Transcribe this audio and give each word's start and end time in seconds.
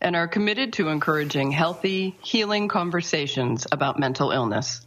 and 0.00 0.16
are 0.16 0.28
committed 0.28 0.74
to 0.74 0.88
encouraging 0.88 1.50
healthy, 1.50 2.16
healing 2.22 2.68
conversations 2.68 3.66
about 3.72 3.98
mental 3.98 4.30
illness. 4.30 4.82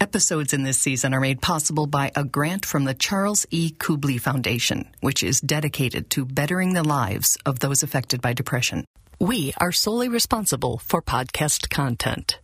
Episodes 0.00 0.52
in 0.52 0.62
this 0.62 0.78
season 0.78 1.14
are 1.14 1.20
made 1.20 1.40
possible 1.40 1.86
by 1.86 2.10
a 2.14 2.22
grant 2.22 2.66
from 2.66 2.84
the 2.84 2.92
Charles 2.92 3.46
E. 3.50 3.70
Kubly 3.70 4.20
Foundation, 4.20 4.90
which 5.00 5.22
is 5.22 5.40
dedicated 5.40 6.10
to 6.10 6.26
bettering 6.26 6.74
the 6.74 6.82
lives 6.82 7.38
of 7.46 7.60
those 7.60 7.82
affected 7.82 8.20
by 8.20 8.34
depression. 8.34 8.84
We 9.18 9.54
are 9.58 9.72
solely 9.72 10.08
responsible 10.08 10.78
for 10.78 11.00
podcast 11.00 11.70
content. 11.70 12.40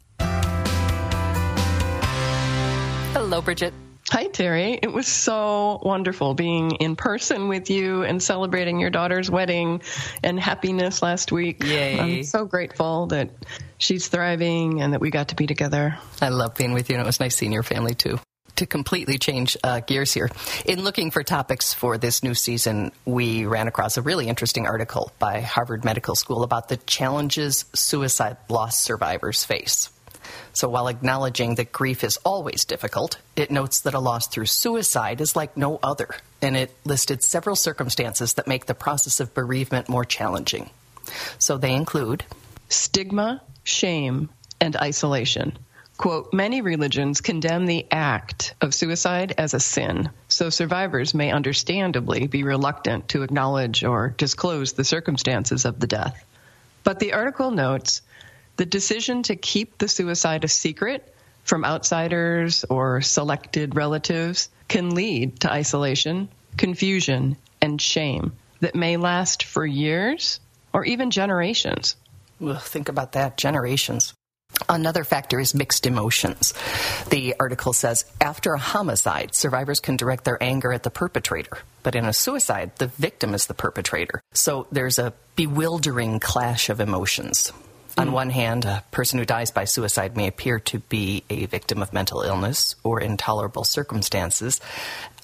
Hello, 3.13 3.43
Bridget. 3.43 3.75
Hi, 4.11 4.27
Terry. 4.27 4.79
It 4.80 4.91
was 4.91 5.07
so 5.07 5.80
wonderful 5.83 6.33
being 6.33 6.71
in 6.73 6.96
person 6.96 7.49
with 7.49 7.69
you 7.69 8.05
and 8.05 8.23
celebrating 8.23 8.80
your 8.80 8.88
daughter's 8.88 9.30
wedding 9.30 9.82
and 10.24 10.41
happiness 10.41 11.02
last 11.02 11.30
week. 11.30 11.63
Yay. 11.63 12.01
I'm 12.01 12.23
so 12.23 12.47
grateful 12.47 13.09
that 13.09 13.30
she's 13.77 14.09
thriving 14.09 14.80
and 14.80 14.95
that 14.95 15.01
we 15.02 15.10
got 15.10 15.29
to 15.29 15.35
be 15.35 15.47
together. 15.47 15.99
I 16.23 16.30
love 16.30 16.55
being 16.55 16.73
with 16.73 16.88
you, 16.88 16.97
and 16.97 17.02
it 17.02 17.07
was 17.07 17.21
nice 17.21 17.37
seeing 17.37 17.52
your 17.52 17.63
family 17.63 17.95
too. 17.95 18.19
To 18.57 18.66
completely 18.66 19.19
change 19.19 19.59
uh, 19.63 19.80
gears 19.80 20.13
here, 20.13 20.30
in 20.65 20.82
looking 20.82 21.10
for 21.10 21.23
topics 21.23 21.75
for 21.75 21.99
this 21.99 22.23
new 22.23 22.35
season, 22.35 22.93
we 23.04 23.45
ran 23.45 23.69
across 23.69 23.99
a 23.99 24.02
really 24.02 24.27
interesting 24.27 24.66
article 24.66 25.13
by 25.19 25.43
Harvard 25.43 25.85
Medical 25.85 26.15
School 26.15 26.43
about 26.43 26.69
the 26.69 26.79
challenges 26.79 27.66
suicide 27.75 28.38
loss 28.49 28.79
survivors 28.79 29.45
face. 29.45 29.91
So 30.53 30.69
while 30.69 30.89
acknowledging 30.89 31.55
that 31.57 31.73
grief 31.73 32.05
is 32.05 32.19
always 32.25 32.65
difficult, 32.65 33.19
it 33.37 33.51
notes 33.51 33.81
that 33.81 33.95
a 33.95 34.01
loss 34.01 34.27
through 34.27 34.47
suicide 34.47 35.21
is 35.21 35.37
like 35.37 35.57
no 35.57 35.79
other, 35.83 36.09
and 36.43 36.57
it 36.57 36.75
listed 36.85 37.23
several 37.23 37.57
circumstances 37.57 38.35
that 38.35 38.47
make 38.47 38.66
the 38.66 38.75
process 38.75 39.21
of 39.21 39.35
bereavement 39.35 39.89
more 39.89 40.05
challenging. 40.05 40.71
So 41.39 41.57
they 41.57 41.75
include 41.75 42.25
stigma, 42.69 43.43
shame, 43.65 44.29
and 44.61 44.77
isolation. 44.77 45.59
Quote, 45.97 46.33
many 46.33 46.61
religions 46.61 47.21
condemn 47.21 47.66
the 47.66 47.85
act 47.91 48.55
of 48.61 48.73
suicide 48.73 49.35
as 49.37 49.53
a 49.53 49.59
sin, 49.59 50.11
so 50.29 50.49
survivors 50.49 51.13
may 51.13 51.33
understandably 51.33 52.29
be 52.29 52.45
reluctant 52.45 53.09
to 53.09 53.25
acknowledge 53.25 53.83
or 53.83 54.15
disclose 54.16 54.75
the 54.75 54.85
circumstances 54.85 55.65
of 55.65 55.81
the 55.81 55.89
death. 55.89 56.25
But 56.85 57.01
the 57.01 57.15
article 57.15 57.51
notes 57.51 58.01
the 58.59 58.66
decision 58.66 59.23
to 59.23 59.37
keep 59.37 59.78
the 59.78 59.88
suicide 59.88 60.45
a 60.45 60.48
secret 60.48 61.14
from 61.45 61.64
outsiders 61.64 62.64
or 62.68 63.01
selected 63.01 63.74
relatives 63.74 64.50
can 64.66 64.94
lead 64.94 65.41
to 65.41 65.50
isolation, 65.50 66.28
confusion, 66.59 67.36
and 67.62 67.81
shame 67.81 68.32
that 68.60 68.75
may 68.75 68.97
last 68.97 69.44
for 69.44 69.64
years 69.64 70.41
or 70.72 70.84
even 70.84 71.10
generations. 71.10 71.97
Well, 72.41 72.58
think 72.58 72.88
about 72.88 73.12
that 73.12 73.36
generations. 73.36 74.12
Another 74.68 75.04
factor 75.04 75.38
is 75.38 75.54
mixed 75.54 75.86
emotions. 75.86 76.52
The 77.10 77.36
article 77.38 77.72
says 77.72 78.04
after 78.20 78.54
a 78.54 78.58
homicide, 78.58 79.34
survivors 79.34 79.78
can 79.78 79.97
direct 79.97 80.24
their 80.24 80.42
anger 80.42 80.72
at 80.72 80.82
the 80.82 80.91
perpetrator. 80.91 81.58
But 81.84 81.94
in 81.94 82.06
a 82.06 82.12
suicide, 82.12 82.72
the 82.76 82.88
victim 82.88 83.34
is 83.34 83.47
the 83.47 83.54
perpetrator. 83.54 84.20
So 84.32 84.66
there's 84.72 84.98
a 84.98 85.12
bewildering 85.36 86.18
clash 86.18 86.70
of 86.70 86.80
emotions. 86.80 87.52
On 87.98 88.12
one 88.12 88.31
hand, 88.31 88.64
a 88.64 88.84
person 88.92 89.19
who 89.19 89.25
dies 89.25 89.50
by 89.50 89.64
suicide 89.64 90.16
may 90.16 90.28
appear 90.28 90.60
to 90.60 90.78
be 90.78 91.25
a 91.28 91.47
victim 91.47 91.82
of 91.82 91.92
mental 91.92 92.22
illness 92.22 92.76
or 92.84 93.00
intolerable 93.00 93.64
circumstances. 93.64 94.60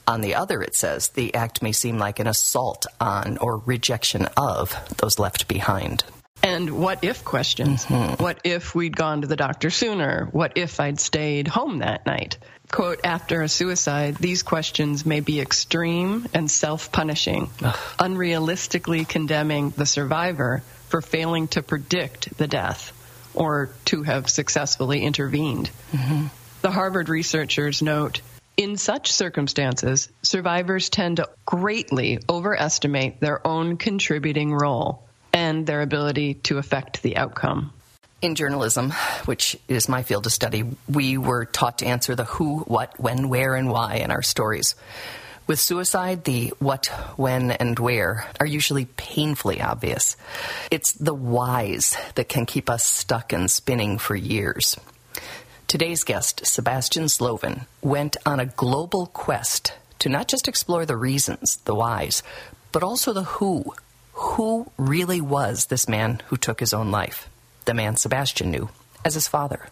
On 0.08 0.20
the 0.20 0.34
other, 0.34 0.60
it 0.60 0.74
says 0.74 1.10
the 1.10 1.34
act 1.34 1.62
may 1.62 1.70
seem 1.70 1.98
like 1.98 2.18
an 2.18 2.26
assault 2.26 2.84
on 3.00 3.38
or 3.38 3.58
rejection 3.58 4.26
of 4.36 4.76
those 4.98 5.20
left 5.20 5.46
behind. 5.46 6.02
And 6.42 6.78
what 6.78 7.04
if 7.04 7.24
questions? 7.24 7.86
Mm-hmm. 7.86 8.22
What 8.22 8.40
if 8.42 8.74
we'd 8.74 8.96
gone 8.96 9.20
to 9.20 9.28
the 9.28 9.36
doctor 9.36 9.70
sooner? 9.70 10.28
What 10.32 10.58
if 10.58 10.80
I'd 10.80 10.98
stayed 10.98 11.46
home 11.46 11.78
that 11.78 12.04
night? 12.06 12.38
Quote, 12.70 13.00
after 13.04 13.40
a 13.42 13.48
suicide, 13.48 14.16
these 14.16 14.42
questions 14.42 15.06
may 15.06 15.20
be 15.20 15.40
extreme 15.40 16.26
and 16.34 16.50
self 16.50 16.90
punishing, 16.90 17.46
unrealistically 18.00 19.08
condemning 19.08 19.70
the 19.70 19.86
survivor 19.86 20.64
for 20.94 21.02
failing 21.02 21.48
to 21.48 21.60
predict 21.60 22.38
the 22.38 22.46
death 22.46 22.92
or 23.34 23.70
to 23.84 24.04
have 24.04 24.30
successfully 24.30 25.02
intervened. 25.02 25.68
Mm-hmm. 25.90 26.26
The 26.62 26.70
Harvard 26.70 27.08
researchers 27.08 27.82
note 27.82 28.20
in 28.56 28.76
such 28.76 29.10
circumstances, 29.10 30.08
survivors 30.22 30.90
tend 30.90 31.16
to 31.16 31.28
greatly 31.44 32.20
overestimate 32.28 33.18
their 33.18 33.44
own 33.44 33.76
contributing 33.76 34.54
role 34.54 35.02
and 35.32 35.66
their 35.66 35.82
ability 35.82 36.34
to 36.34 36.58
affect 36.58 37.02
the 37.02 37.16
outcome. 37.16 37.72
In 38.22 38.36
journalism, 38.36 38.92
which 39.24 39.56
is 39.66 39.88
my 39.88 40.04
field 40.04 40.26
of 40.26 40.32
study, 40.32 40.62
we 40.88 41.18
were 41.18 41.44
taught 41.44 41.78
to 41.78 41.86
answer 41.86 42.14
the 42.14 42.22
who, 42.22 42.60
what, 42.60 43.00
when, 43.00 43.28
where, 43.28 43.56
and 43.56 43.68
why 43.68 43.96
in 43.96 44.12
our 44.12 44.22
stories. 44.22 44.76
With 45.46 45.60
suicide, 45.60 46.24
the 46.24 46.54
what, 46.58 46.86
when, 47.16 47.50
and 47.50 47.78
where 47.78 48.26
are 48.40 48.46
usually 48.46 48.86
painfully 48.86 49.60
obvious. 49.60 50.16
It's 50.70 50.92
the 50.92 51.12
whys 51.12 51.98
that 52.14 52.30
can 52.30 52.46
keep 52.46 52.70
us 52.70 52.82
stuck 52.82 53.30
and 53.30 53.50
spinning 53.50 53.98
for 53.98 54.16
years. 54.16 54.78
Today's 55.68 56.02
guest, 56.02 56.46
Sebastian 56.46 57.10
Slovin, 57.10 57.66
went 57.82 58.16
on 58.24 58.40
a 58.40 58.46
global 58.46 59.06
quest 59.06 59.74
to 59.98 60.08
not 60.08 60.28
just 60.28 60.48
explore 60.48 60.86
the 60.86 60.96
reasons, 60.96 61.58
the 61.66 61.74
whys, 61.74 62.22
but 62.72 62.82
also 62.82 63.12
the 63.12 63.24
who. 63.24 63.74
Who 64.14 64.70
really 64.78 65.20
was 65.20 65.66
this 65.66 65.88
man 65.88 66.22
who 66.28 66.38
took 66.38 66.60
his 66.60 66.72
own 66.72 66.90
life? 66.90 67.28
The 67.66 67.74
man 67.74 67.96
Sebastian 67.96 68.50
knew 68.50 68.70
as 69.04 69.12
his 69.12 69.28
father. 69.28 69.68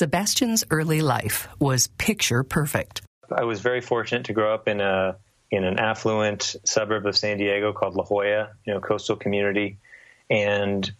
Sebastian's 0.00 0.64
early 0.70 1.02
life 1.02 1.46
was 1.58 1.88
picture 1.98 2.42
perfect. 2.42 3.02
I 3.30 3.44
was 3.44 3.60
very 3.60 3.82
fortunate 3.82 4.24
to 4.24 4.32
grow 4.32 4.54
up 4.54 4.66
in 4.66 4.80
a 4.80 5.16
in 5.50 5.62
an 5.62 5.78
affluent 5.78 6.56
suburb 6.64 7.04
of 7.04 7.18
San 7.18 7.36
Diego 7.36 7.74
called 7.74 7.96
La 7.96 8.04
Jolla, 8.04 8.48
you 8.64 8.72
know, 8.72 8.80
coastal 8.80 9.16
community. 9.16 9.76
And 10.30 10.90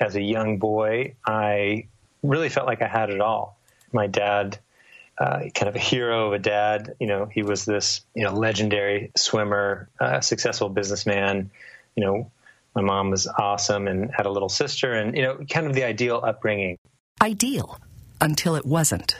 as 0.00 0.16
a 0.16 0.22
young 0.22 0.56
boy, 0.56 1.16
I 1.26 1.88
really 2.22 2.48
felt 2.48 2.66
like 2.66 2.80
I 2.80 2.88
had 2.88 3.10
it 3.10 3.20
all. 3.20 3.58
My 3.92 4.06
dad, 4.06 4.58
uh, 5.18 5.40
kind 5.54 5.68
of 5.68 5.76
a 5.76 5.78
hero 5.78 6.28
of 6.28 6.32
a 6.32 6.38
dad, 6.38 6.94
you 6.98 7.08
know, 7.08 7.26
he 7.26 7.42
was 7.42 7.66
this, 7.66 8.00
you 8.14 8.24
know, 8.24 8.32
legendary 8.32 9.12
swimmer, 9.18 9.90
uh, 10.00 10.22
successful 10.22 10.70
businessman. 10.70 11.50
You 11.94 12.06
know, 12.06 12.30
my 12.74 12.80
mom 12.80 13.10
was 13.10 13.26
awesome 13.26 13.86
and 13.86 14.10
had 14.10 14.24
a 14.24 14.30
little 14.30 14.48
sister, 14.48 14.94
and 14.94 15.14
you 15.14 15.24
know, 15.24 15.40
kind 15.44 15.66
of 15.66 15.74
the 15.74 15.84
ideal 15.84 16.22
upbringing. 16.24 16.78
Ideal 17.20 17.78
until 18.20 18.56
it 18.56 18.66
wasn't. 18.66 19.16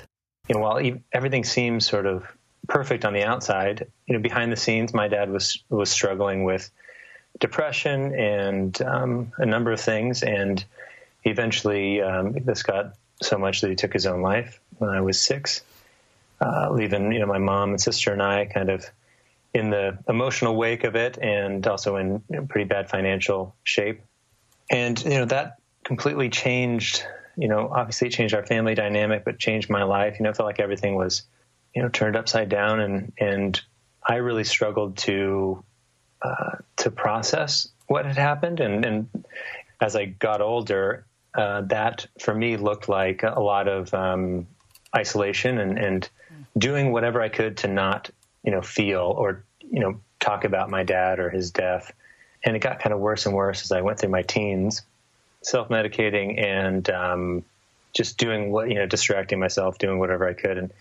You 0.49 0.57
know, 0.57 0.63
while 0.63 0.81
everything 1.13 1.45
seems 1.45 1.87
sort 1.87 2.07
of 2.07 2.25
perfect 2.69 3.05
on 3.05 3.13
the 3.13 3.25
outside, 3.25 3.87
you 4.07 4.15
know, 4.15 4.21
behind 4.21 4.53
the 4.53 4.57
scenes, 4.57 4.93
my 4.95 5.09
dad 5.09 5.31
was 5.31 5.63
was 5.69 5.91
struggling 5.91 6.45
with 6.45 6.71
depression 7.39 8.15
and 8.15 8.81
um, 8.83 9.33
a 9.39 9.47
number 9.47 9.73
of 9.73 9.81
things, 9.81 10.23
and 10.23 10.65
eventually 11.25 12.01
um, 12.01 12.33
this 12.33 12.63
got 12.63 12.95
so 13.23 13.39
much 13.39 13.61
that 13.61 13.71
he 13.71 13.77
took 13.77 13.93
his 13.93 14.07
own 14.07 14.23
life 14.23 14.61
when 14.79 14.91
I 14.91 15.01
was 15.01 15.21
six, 15.21 15.63
uh, 16.41 16.71
leaving 16.71 17.13
you 17.13 17.21
know 17.21 17.27
my 17.27 17.39
mom 17.39 17.71
and 17.71 17.81
sister 17.81 18.13
and 18.13 18.23
I 18.23 18.47
kind 18.47 18.71
of 18.71 18.85
in 19.53 19.71
the 19.71 19.99
emotional 20.09 20.57
wake 20.57 20.85
of 20.85 20.95
it, 20.97 21.19
and 21.19 21.67
also 21.67 21.97
in 21.97 22.23
you 22.29 22.37
know, 22.37 22.47
pretty 22.47 22.69
bad 22.69 22.89
financial 22.89 23.55
shape, 23.65 24.01
and 24.71 25.03
you 25.05 25.11
know 25.11 25.25
that 25.27 25.57
completely 25.85 26.29
changed 26.29 27.05
you 27.37 27.49
know, 27.49 27.71
obviously 27.73 28.09
it 28.09 28.13
changed 28.13 28.35
our 28.35 28.45
family 28.45 28.75
dynamic, 28.75 29.25
but 29.25 29.39
changed 29.39 29.71
my 29.71 29.83
life. 29.83 30.19
You 30.19 30.25
know, 30.25 30.31
I 30.31 30.33
felt 30.33 30.47
like 30.47 30.61
everything 30.61 30.95
was, 30.95 31.23
you 31.75 31.83
know, 31.83 31.89
turned 31.89 32.17
upside 32.17 32.49
down, 32.49 32.81
and 32.81 33.13
and 33.19 33.61
I 34.07 34.17
really 34.17 34.45
struggled 34.45 34.97
to 34.99 35.63
uh, 36.23 36.57
to 36.79 36.91
process 36.91 37.69
what 37.87 38.07
had 38.07 38.17
happened. 38.17 38.61
And 38.61 38.85
and 38.85 39.25
as 39.81 39.97
I 39.97 40.07
got 40.07 40.41
older, 40.41 41.07
uh, 41.35 41.63
that 41.63 42.07
for 42.21 42.35
me 42.35 42.57
looked 42.57 42.89
like 42.89 43.23
a 43.23 43.41
lot 43.41 43.69
of 43.69 43.93
um, 43.95 44.47
isolation 44.95 45.59
and 45.59 45.79
and 45.79 46.09
doing 46.59 46.93
whatever 46.93 47.23
I 47.23 47.29
could 47.29 47.59
to 47.59 47.69
not, 47.69 48.11
you 48.43 48.51
know, 48.51 48.63
feel 48.63 49.15
or 49.17 49.45
you 49.61 49.81
know 49.81 50.01
talk 50.19 50.45
about 50.45 50.71
my 50.71 50.85
dad 50.85 51.19
or 51.19 51.31
his 51.31 51.51
death. 51.51 51.93
And 52.43 52.57
it 52.57 52.61
got 52.61 52.81
kind 52.81 52.93
of 52.93 53.01
worse 53.01 53.27
and 53.27 53.35
worse 53.35 53.63
as 53.63 53.73
I 53.73 53.83
went 53.83 53.99
through 53.99 54.11
my 54.11 54.23
teens, 54.23 54.83
self 55.43 55.69
medicating 55.69 56.43
and 56.43 56.89
um, 56.91 57.45
just 57.95 58.19
doing 58.19 58.51
what, 58.53 58.69
you 58.69 58.77
know, 58.77 58.87
distracting 58.87 59.39
myself, 59.39 59.79
doing 59.79 59.99
whatever 59.99 60.29
I 60.29 60.35
could. 60.35 60.59
And, 60.59 60.73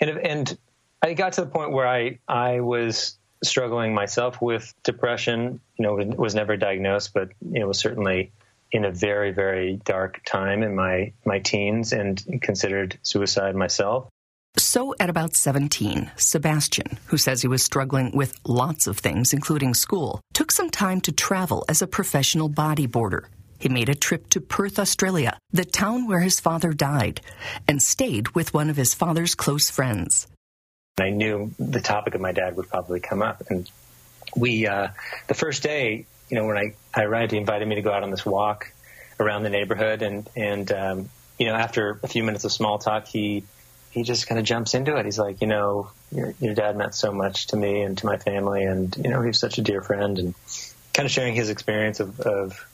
and, 0.00 0.10
and 0.18 0.58
I 1.02 1.14
got 1.14 1.34
to 1.34 1.42
the 1.42 1.46
point 1.46 1.72
where 1.72 1.86
I, 1.86 2.18
I 2.26 2.60
was 2.60 3.16
struggling 3.44 3.94
myself 3.94 4.40
with 4.40 4.72
depression, 4.82 5.60
you 5.78 5.82
know, 5.82 5.94
was 5.94 6.34
never 6.34 6.56
diagnosed, 6.56 7.12
but, 7.14 7.30
you 7.40 7.60
know, 7.60 7.68
was 7.68 7.78
certainly 7.78 8.32
in 8.72 8.84
a 8.84 8.90
very, 8.90 9.30
very 9.30 9.80
dark 9.84 10.22
time 10.24 10.62
in 10.62 10.74
my, 10.74 11.12
my 11.24 11.38
teens 11.38 11.92
and 11.92 12.22
considered 12.42 12.98
suicide 13.02 13.54
myself. 13.54 14.08
So, 14.58 14.94
at 14.98 15.10
about 15.10 15.34
17, 15.34 16.10
Sebastian, 16.16 16.98
who 17.06 17.18
says 17.18 17.42
he 17.42 17.48
was 17.48 17.62
struggling 17.62 18.16
with 18.16 18.40
lots 18.46 18.86
of 18.86 18.96
things, 18.98 19.34
including 19.34 19.74
school, 19.74 20.22
took 20.32 20.50
some 20.50 20.70
time 20.70 21.02
to 21.02 21.12
travel 21.12 21.66
as 21.68 21.82
a 21.82 21.86
professional 21.86 22.48
bodyboarder. 22.48 23.26
He 23.58 23.68
made 23.68 23.88
a 23.88 23.94
trip 23.94 24.28
to 24.30 24.40
Perth, 24.40 24.78
Australia, 24.78 25.38
the 25.52 25.64
town 25.64 26.06
where 26.06 26.20
his 26.20 26.40
father 26.40 26.72
died, 26.72 27.20
and 27.66 27.82
stayed 27.82 28.30
with 28.30 28.54
one 28.54 28.70
of 28.70 28.76
his 28.76 28.94
father's 28.94 29.34
close 29.34 29.70
friends. 29.70 30.26
I 30.98 31.10
knew 31.10 31.52
the 31.58 31.80
topic 31.80 32.14
of 32.14 32.20
my 32.20 32.32
dad 32.32 32.56
would 32.56 32.68
probably 32.68 33.00
come 33.00 33.22
up. 33.22 33.42
And 33.50 33.70
we, 34.34 34.66
uh, 34.66 34.88
the 35.28 35.34
first 35.34 35.62
day, 35.62 36.06
you 36.30 36.36
know, 36.36 36.46
when 36.46 36.56
I, 36.56 36.74
I 36.94 37.04
arrived, 37.04 37.32
he 37.32 37.38
invited 37.38 37.68
me 37.68 37.74
to 37.74 37.82
go 37.82 37.92
out 37.92 38.02
on 38.02 38.10
this 38.10 38.24
walk 38.24 38.72
around 39.20 39.42
the 39.42 39.50
neighborhood. 39.50 40.02
And, 40.02 40.28
and, 40.34 40.72
um, 40.72 41.08
you 41.38 41.46
know, 41.46 41.54
after 41.54 42.00
a 42.02 42.08
few 42.08 42.24
minutes 42.24 42.44
of 42.44 42.52
small 42.52 42.78
talk, 42.78 43.06
he, 43.06 43.44
he 43.90 44.02
just 44.02 44.26
kind 44.26 44.38
of 44.38 44.44
jumps 44.44 44.74
into 44.74 44.96
it. 44.96 45.04
He's 45.04 45.18
like, 45.18 45.40
you 45.40 45.46
know, 45.46 45.90
your, 46.10 46.34
your 46.40 46.54
dad 46.54 46.76
meant 46.76 46.94
so 46.94 47.12
much 47.12 47.48
to 47.48 47.56
me 47.56 47.82
and 47.82 47.96
to 47.98 48.06
my 48.06 48.16
family. 48.16 48.64
And, 48.64 48.96
you 48.96 49.10
know, 49.10 49.20
he 49.20 49.28
was 49.28 49.38
such 49.38 49.58
a 49.58 49.62
dear 49.62 49.82
friend 49.82 50.18
and 50.18 50.34
kind 50.94 51.06
of 51.06 51.12
sharing 51.12 51.34
his 51.34 51.50
experience 51.50 52.00
of, 52.00 52.20
of 52.20 52.66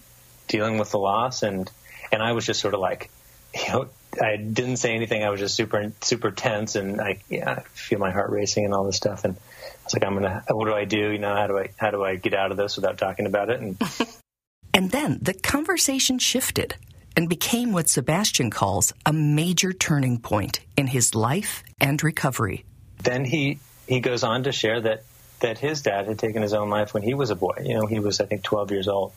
dealing 0.48 0.78
with 0.78 0.90
the 0.90 0.98
loss. 0.98 1.42
And, 1.42 1.70
and 2.10 2.22
I 2.22 2.32
was 2.32 2.46
just 2.46 2.60
sort 2.60 2.74
of 2.74 2.80
like, 2.80 3.10
you 3.54 3.72
know, 3.72 3.88
I 4.20 4.36
didn't 4.36 4.76
say 4.76 4.94
anything. 4.94 5.24
I 5.24 5.30
was 5.30 5.40
just 5.40 5.54
super, 5.54 5.92
super 6.00 6.30
tense 6.30 6.76
and 6.76 7.00
I, 7.00 7.20
yeah, 7.28 7.50
I 7.50 7.60
feel 7.72 7.98
my 7.98 8.10
heart 8.10 8.30
racing 8.30 8.64
and 8.64 8.74
all 8.74 8.84
this 8.84 8.96
stuff. 8.96 9.24
And 9.24 9.34
I 9.34 9.84
was 9.84 9.94
like, 9.94 10.04
I'm 10.04 10.18
going 10.18 10.24
to, 10.24 10.44
what 10.50 10.66
do 10.66 10.74
I 10.74 10.84
do? 10.84 11.10
You 11.10 11.18
know, 11.18 11.34
how 11.34 11.46
do 11.46 11.58
I, 11.58 11.70
how 11.76 11.90
do 11.90 12.04
I 12.04 12.16
get 12.16 12.34
out 12.34 12.50
of 12.50 12.56
this 12.56 12.76
without 12.76 12.98
talking 12.98 13.26
about 13.26 13.48
it? 13.48 13.60
And, 13.60 13.80
and 14.74 14.90
then 14.90 15.18
the 15.22 15.34
conversation 15.34 16.18
shifted 16.18 16.76
and 17.16 17.28
became 17.28 17.72
what 17.72 17.88
Sebastian 17.88 18.50
calls 18.50 18.92
a 19.04 19.12
major 19.12 19.72
turning 19.72 20.18
point 20.18 20.60
in 20.76 20.88
his 20.88 21.14
life 21.14 21.62
and 21.80 22.02
recovery. 22.02 22.64
Then 23.02 23.24
he, 23.24 23.58
he 23.86 24.00
goes 24.00 24.22
on 24.22 24.44
to 24.44 24.52
share 24.52 24.80
that, 24.80 25.04
that 25.40 25.58
his 25.58 25.82
dad 25.82 26.06
had 26.06 26.18
taken 26.18 26.42
his 26.42 26.52
own 26.52 26.70
life 26.70 26.94
when 26.94 27.02
he 27.02 27.14
was 27.14 27.30
a 27.30 27.34
boy. 27.34 27.54
You 27.62 27.74
know, 27.74 27.86
he 27.86 27.98
was, 27.98 28.20
I 28.20 28.26
think, 28.26 28.42
12 28.42 28.70
years 28.70 28.88
old. 28.88 29.12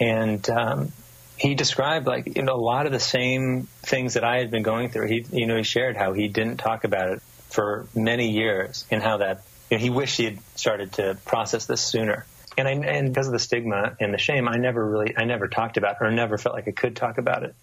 And, 0.00 0.48
um, 0.50 0.92
he 1.36 1.54
described 1.54 2.06
like 2.06 2.36
you 2.36 2.42
know 2.42 2.54
a 2.54 2.56
lot 2.56 2.86
of 2.86 2.92
the 2.92 3.00
same 3.00 3.68
things 3.82 4.14
that 4.14 4.24
I 4.24 4.38
had 4.38 4.50
been 4.50 4.62
going 4.62 4.90
through. 4.90 5.08
He 5.08 5.26
you 5.32 5.46
know 5.46 5.56
he 5.56 5.62
shared 5.62 5.96
how 5.96 6.12
he 6.12 6.28
didn't 6.28 6.58
talk 6.58 6.84
about 6.84 7.10
it 7.10 7.22
for 7.50 7.86
many 7.94 8.30
years 8.30 8.84
and 8.90 9.02
how 9.02 9.18
that 9.18 9.42
you 9.70 9.78
know, 9.78 9.82
he 9.82 9.90
wished 9.90 10.16
he 10.16 10.24
had 10.24 10.38
started 10.54 10.92
to 10.94 11.16
process 11.24 11.66
this 11.66 11.80
sooner. 11.80 12.26
And 12.56 12.68
I 12.68 12.72
and 12.72 13.08
because 13.08 13.26
of 13.26 13.32
the 13.32 13.38
stigma 13.38 13.96
and 13.98 14.14
the 14.14 14.18
shame, 14.18 14.48
I 14.48 14.56
never 14.56 14.84
really 14.88 15.16
I 15.16 15.24
never 15.24 15.48
talked 15.48 15.76
about 15.76 15.96
it 16.00 16.04
or 16.04 16.10
never 16.10 16.38
felt 16.38 16.54
like 16.54 16.68
I 16.68 16.72
could 16.72 16.94
talk 16.94 17.18
about 17.18 17.42
it. 17.42 17.54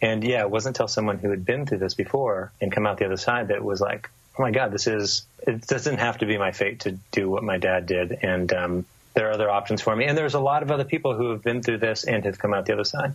And 0.00 0.22
yeah, 0.22 0.42
it 0.42 0.50
wasn't 0.50 0.76
until 0.76 0.86
someone 0.86 1.18
who 1.18 1.30
had 1.30 1.44
been 1.44 1.66
through 1.66 1.78
this 1.78 1.94
before 1.94 2.52
and 2.60 2.70
come 2.70 2.86
out 2.86 2.98
the 2.98 3.06
other 3.06 3.16
side 3.16 3.48
that 3.48 3.64
was 3.64 3.80
like, 3.80 4.08
oh 4.38 4.42
my 4.42 4.52
God, 4.52 4.70
this 4.70 4.86
is 4.86 5.26
it 5.44 5.66
doesn't 5.66 5.98
have 5.98 6.18
to 6.18 6.26
be 6.26 6.38
my 6.38 6.52
fate 6.52 6.80
to 6.80 6.92
do 7.10 7.28
what 7.28 7.42
my 7.42 7.58
dad 7.58 7.86
did. 7.86 8.12
And 8.22 8.52
um, 8.52 8.86
there 9.14 9.28
are 9.28 9.32
other 9.32 9.50
options 9.50 9.82
for 9.82 9.94
me. 9.94 10.06
And 10.06 10.16
there's 10.16 10.34
a 10.34 10.40
lot 10.40 10.62
of 10.62 10.70
other 10.70 10.84
people 10.84 11.14
who 11.14 11.30
have 11.30 11.42
been 11.42 11.62
through 11.62 11.78
this 11.78 12.04
and 12.04 12.24
have 12.24 12.38
come 12.38 12.54
out 12.54 12.66
the 12.66 12.72
other 12.72 12.84
side. 12.84 13.14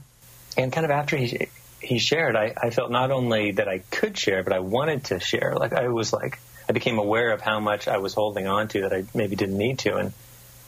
And 0.58 0.72
kind 0.72 0.86
of 0.86 0.92
after 0.92 1.18
he 1.18 1.48
he 1.82 2.00
shared, 2.00 2.36
I, 2.36 2.54
I 2.62 2.70
felt 2.70 2.92
not 2.92 3.12
only 3.12 3.52
that 3.52 3.68
I 3.68 3.80
could 3.80 4.18
share, 4.18 4.44
but 4.44 4.54
I 4.54 4.60
wanted 4.60 5.06
to 5.06 5.20
share. 5.20 5.56
Like 5.56 5.74
I 5.74 5.90
was 5.90 6.14
like 6.14 6.40
I 6.70 6.72
became 6.72 6.98
aware 6.98 7.32
of 7.32 7.42
how 7.42 7.60
much 7.60 7.88
I 7.88 7.98
was 7.98 8.14
holding 8.14 8.48
on 8.48 8.68
to 8.70 8.82
that 8.82 8.94
I 8.94 9.04
maybe 9.14 9.36
didn't 9.36 9.58
need 9.58 9.80
to, 9.80 9.96
and 9.96 10.14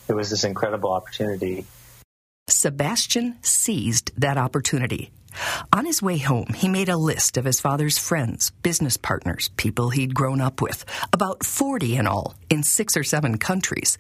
it 0.08 0.14
was 0.14 0.30
this 0.30 0.44
incredible 0.44 0.92
opportunity. 0.92 1.66
Sebastian 2.48 3.38
seized 3.42 4.12
that 4.18 4.38
opportunity 4.38 5.12
on 5.74 5.86
his 5.86 6.02
way 6.02 6.18
home, 6.18 6.48
he 6.56 6.68
made 6.68 6.90
a 6.90 6.98
list 6.98 7.38
of 7.38 7.46
his 7.46 7.60
father's 7.60 7.98
friends, 7.98 8.52
business 8.64 8.98
partners, 8.98 9.50
people 9.58 9.90
he'd 9.90 10.16
grown 10.16 10.42
up 10.42 10.62
with, 10.62 10.86
about 11.14 11.46
40 11.46 11.96
in 11.96 12.08
all, 12.08 12.36
in 12.50 12.64
six 12.64 12.96
or 12.98 13.04
seven 13.04 13.38
countries. 13.38 13.98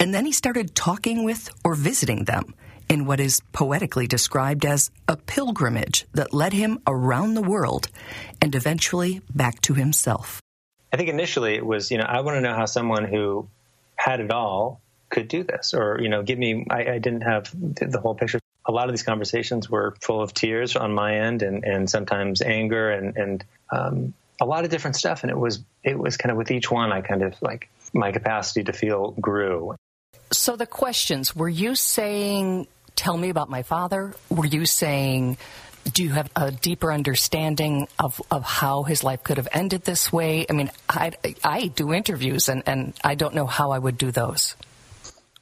And 0.00 0.14
then 0.14 0.26
he 0.26 0.32
started 0.32 0.74
talking 0.74 1.24
with 1.24 1.50
or 1.64 1.74
visiting 1.74 2.24
them 2.24 2.54
in 2.88 3.04
what 3.04 3.20
is 3.20 3.40
poetically 3.52 4.06
described 4.06 4.64
as 4.64 4.90
a 5.08 5.16
pilgrimage 5.16 6.06
that 6.12 6.32
led 6.32 6.52
him 6.52 6.80
around 6.86 7.34
the 7.34 7.42
world 7.42 7.88
and 8.40 8.54
eventually 8.54 9.20
back 9.34 9.60
to 9.62 9.74
himself. 9.74 10.40
I 10.92 10.96
think 10.96 11.08
initially 11.08 11.54
it 11.54 11.66
was, 11.66 11.90
you 11.90 11.98
know, 11.98 12.04
I 12.04 12.20
want 12.20 12.36
to 12.36 12.40
know 12.40 12.54
how 12.54 12.66
someone 12.66 13.04
who 13.04 13.48
had 13.96 14.20
it 14.20 14.30
all 14.30 14.80
could 15.10 15.28
do 15.28 15.42
this 15.42 15.74
or, 15.74 15.98
you 16.00 16.08
know, 16.08 16.22
give 16.22 16.38
me, 16.38 16.64
I, 16.70 16.92
I 16.92 16.98
didn't 16.98 17.22
have 17.22 17.50
the 17.52 18.00
whole 18.00 18.14
picture 18.14 18.38
a 18.66 18.72
lot 18.72 18.88
of 18.88 18.92
these 18.92 19.02
conversations 19.02 19.70
were 19.70 19.94
full 20.00 20.20
of 20.20 20.34
tears 20.34 20.76
on 20.76 20.92
my 20.92 21.16
end 21.16 21.42
and, 21.42 21.64
and 21.64 21.88
sometimes 21.88 22.42
anger 22.42 22.90
and, 22.90 23.16
and 23.16 23.44
um, 23.72 24.14
a 24.40 24.44
lot 24.44 24.64
of 24.64 24.70
different 24.70 24.96
stuff. 24.96 25.22
And 25.22 25.30
it 25.30 25.38
was, 25.38 25.64
it 25.84 25.98
was 25.98 26.16
kind 26.16 26.30
of 26.30 26.36
with 26.36 26.50
each 26.50 26.70
one, 26.70 26.92
I 26.92 27.00
kind 27.00 27.22
of 27.22 27.34
like 27.40 27.68
my 27.94 28.12
capacity 28.12 28.64
to 28.64 28.72
feel 28.72 29.12
grew. 29.12 29.76
So 30.32 30.56
the 30.56 30.66
questions, 30.66 31.34
were 31.36 31.48
you 31.48 31.76
saying, 31.76 32.66
tell 32.96 33.16
me 33.16 33.30
about 33.30 33.48
my 33.48 33.62
father? 33.62 34.14
Were 34.28 34.46
you 34.46 34.66
saying, 34.66 35.38
do 35.92 36.02
you 36.02 36.10
have 36.10 36.28
a 36.34 36.50
deeper 36.50 36.92
understanding 36.92 37.86
of, 38.00 38.20
of 38.30 38.42
how 38.42 38.82
his 38.82 39.04
life 39.04 39.22
could 39.22 39.36
have 39.36 39.48
ended 39.52 39.84
this 39.84 40.12
way? 40.12 40.44
I 40.50 40.52
mean, 40.52 40.72
I, 40.88 41.12
I 41.44 41.68
do 41.68 41.92
interviews 41.92 42.48
and, 42.48 42.64
and 42.66 42.94
I 43.04 43.14
don't 43.14 43.34
know 43.34 43.46
how 43.46 43.70
I 43.70 43.78
would 43.78 43.96
do 43.96 44.10
those. 44.10 44.56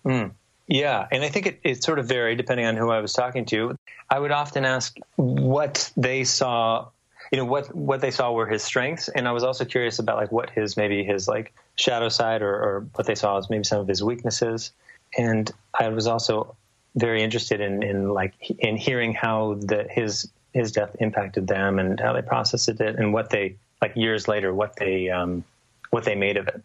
Mm. 0.05 0.33
Yeah, 0.67 1.07
and 1.13 1.23
I 1.23 1.29
think 1.29 1.47
it, 1.47 1.61
it 1.63 1.85
sort 1.85 1.99
of 1.99 2.07
varied 2.07 2.39
depending 2.39 2.67
on 2.67 2.77
who 2.77 2.91
I 2.91 3.01
was 3.01 3.13
talking 3.13 3.45
to. 3.47 3.77
I 4.11 4.19
would 4.19 4.31
often 4.31 4.65
ask 4.65 4.97
what 5.17 5.91
they 5.97 6.25
saw, 6.25 6.89
you 7.31 7.39
know, 7.39 7.45
what 7.45 7.75
what 7.75 8.01
they 8.01 8.11
saw 8.11 8.33
were 8.33 8.47
his 8.47 8.63
strengths, 8.63 9.09
and 9.09 9.29
I 9.29 9.33
was 9.33 9.45
also 9.45 9.65
curious 9.65 9.99
about 9.99 10.17
like 10.17 10.33
what 10.33 10.51
his 10.51 10.77
maybe 10.77 11.05
his 11.05 11.29
like 11.29 11.53
shadow 11.77 12.09
side 12.09 12.41
or, 12.41 12.55
or 12.55 12.87
what 12.95 13.07
they 13.07 13.15
saw 13.15 13.37
as 13.37 13.51
maybe 13.51 13.65
some 13.65 13.81
of 13.81 13.89
his 13.89 14.03
weaknesses. 14.03 14.73
And 15.19 15.51
I 15.79 15.89
was 15.89 16.07
also 16.07 16.57
very 16.97 17.23
interested 17.23 17.61
in, 17.61 17.83
in 17.83 18.11
like 18.11 18.35
in 18.59 18.77
hearing 18.77 19.13
how 19.13 19.55
the 19.55 19.87
his 19.91 20.31
his 20.55 20.73
death 20.73 20.97
impacted 21.01 21.47
them 21.47 21.79
and 21.79 21.99
how 22.01 22.13
they 22.13 22.23
processed 22.23 22.69
it 22.69 22.81
and 22.81 23.13
what 23.13 23.31
they 23.31 23.57
like 23.83 23.97
years 23.97 24.29
later 24.29 24.55
what 24.55 24.77
they 24.77 25.11
um, 25.11 25.45
what 25.91 26.05
they 26.05 26.15
made 26.15 26.37
of 26.37 26.49
it. 26.49 26.63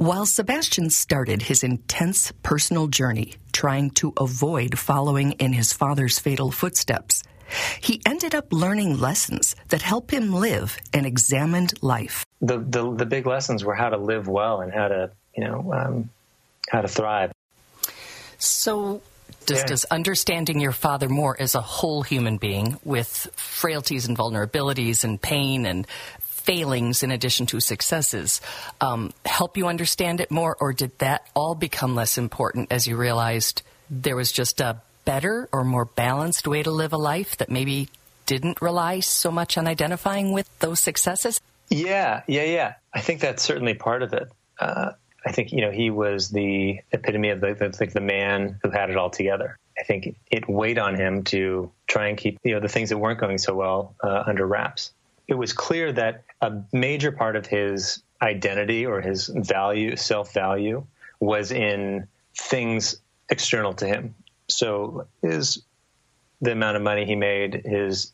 While 0.00 0.24
Sebastian 0.24 0.88
started 0.88 1.42
his 1.42 1.62
intense 1.62 2.32
personal 2.42 2.86
journey 2.86 3.34
trying 3.52 3.90
to 4.00 4.14
avoid 4.18 4.78
following 4.78 5.32
in 5.32 5.52
his 5.52 5.74
father's 5.74 6.18
fatal 6.18 6.50
footsteps, 6.50 7.22
he 7.82 8.00
ended 8.06 8.34
up 8.34 8.50
learning 8.50 8.98
lessons 8.98 9.54
that 9.68 9.82
help 9.82 10.10
him 10.10 10.32
live 10.32 10.78
an 10.94 11.04
examined 11.04 11.74
life. 11.82 12.24
The, 12.40 12.60
the, 12.60 12.94
the 12.94 13.04
big 13.04 13.26
lessons 13.26 13.62
were 13.62 13.74
how 13.74 13.90
to 13.90 13.98
live 13.98 14.26
well 14.26 14.62
and 14.62 14.72
how 14.72 14.88
to, 14.88 15.10
you 15.36 15.44
know, 15.44 15.70
um, 15.70 16.08
how 16.70 16.80
to 16.80 16.88
thrive. 16.88 17.32
So, 18.38 19.02
does, 19.44 19.58
yeah. 19.58 19.66
does 19.66 19.84
understanding 19.84 20.60
your 20.60 20.72
father 20.72 21.10
more 21.10 21.36
as 21.38 21.54
a 21.54 21.60
whole 21.60 22.00
human 22.02 22.38
being 22.38 22.78
with 22.84 23.28
frailties 23.36 24.08
and 24.08 24.16
vulnerabilities 24.16 25.04
and 25.04 25.20
pain 25.20 25.66
and 25.66 25.86
failings 26.40 27.02
in 27.02 27.10
addition 27.10 27.46
to 27.46 27.60
successes 27.60 28.40
um, 28.80 29.12
help 29.24 29.56
you 29.56 29.66
understand 29.66 30.20
it 30.20 30.30
more, 30.30 30.56
or 30.60 30.72
did 30.72 30.98
that 30.98 31.26
all 31.34 31.54
become 31.54 31.94
less 31.94 32.18
important 32.18 32.72
as 32.72 32.86
you 32.86 32.96
realized 32.96 33.62
there 33.90 34.16
was 34.16 34.32
just 34.32 34.60
a 34.60 34.80
better 35.04 35.48
or 35.52 35.64
more 35.64 35.84
balanced 35.84 36.46
way 36.46 36.62
to 36.62 36.70
live 36.70 36.92
a 36.92 36.96
life 36.98 37.36
that 37.38 37.50
maybe 37.50 37.88
didn't 38.26 38.62
rely 38.62 39.00
so 39.00 39.30
much 39.30 39.58
on 39.58 39.66
identifying 39.66 40.32
with 40.32 40.48
those 40.60 40.78
successes? 40.78 41.40
Yeah, 41.68 42.22
yeah, 42.26 42.44
yeah. 42.44 42.74
I 42.94 43.00
think 43.00 43.20
that's 43.20 43.42
certainly 43.42 43.74
part 43.74 44.02
of 44.02 44.12
it. 44.12 44.28
Uh, 44.58 44.92
I 45.24 45.32
think 45.32 45.52
you 45.52 45.60
know 45.60 45.70
he 45.70 45.90
was 45.90 46.30
the 46.30 46.80
epitome 46.92 47.30
of 47.30 47.40
the, 47.40 47.54
the, 47.54 47.86
the 47.86 48.00
man 48.00 48.58
who 48.62 48.70
had 48.70 48.90
it 48.90 48.96
all 48.96 49.10
together. 49.10 49.56
I 49.78 49.82
think 49.82 50.16
it 50.30 50.48
weighed 50.48 50.78
on 50.78 50.94
him 50.94 51.24
to 51.24 51.72
try 51.86 52.08
and 52.08 52.16
keep 52.16 52.38
you 52.42 52.54
know 52.54 52.60
the 52.60 52.68
things 52.68 52.90
that 52.90 52.98
weren't 52.98 53.20
going 53.20 53.38
so 53.38 53.54
well 53.54 53.94
uh, 54.02 54.24
under 54.26 54.46
wraps 54.46 54.92
it 55.30 55.38
was 55.38 55.52
clear 55.52 55.92
that 55.92 56.24
a 56.40 56.52
major 56.72 57.12
part 57.12 57.36
of 57.36 57.46
his 57.46 58.02
identity 58.20 58.84
or 58.84 59.00
his 59.00 59.28
value, 59.28 59.96
self 59.96 60.34
value, 60.34 60.84
was 61.20 61.52
in 61.52 62.08
things 62.36 63.00
external 63.30 63.72
to 63.74 63.86
him. 63.86 64.14
So 64.48 65.06
his 65.22 65.62
the 66.42 66.52
amount 66.52 66.76
of 66.76 66.82
money 66.82 67.06
he 67.06 67.14
made, 67.14 67.62
his 67.64 68.12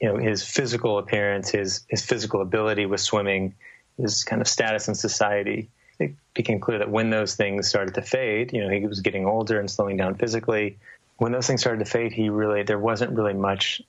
you 0.00 0.08
know 0.08 0.16
his 0.16 0.42
physical 0.42 0.98
appearance, 0.98 1.50
his 1.50 1.84
his 1.88 2.02
physical 2.02 2.40
ability 2.40 2.86
with 2.86 3.02
swimming, 3.02 3.54
his 3.98 4.24
kind 4.24 4.40
of 4.40 4.48
status 4.48 4.88
in 4.88 4.94
society, 4.94 5.68
it 5.98 6.14
became 6.32 6.58
clear 6.58 6.78
that 6.78 6.90
when 6.90 7.10
those 7.10 7.36
things 7.36 7.68
started 7.68 7.94
to 7.94 8.02
fade, 8.02 8.54
you 8.54 8.64
know, 8.64 8.70
he 8.70 8.86
was 8.86 9.00
getting 9.00 9.26
older 9.26 9.60
and 9.60 9.70
slowing 9.70 9.98
down 9.98 10.14
physically. 10.14 10.78
When 11.18 11.32
those 11.32 11.46
things 11.46 11.60
started 11.60 11.84
to 11.84 11.90
fade, 11.90 12.12
he 12.12 12.30
really 12.30 12.62
there 12.62 12.78
wasn't 12.78 13.12
really 13.12 13.34
much 13.34 13.82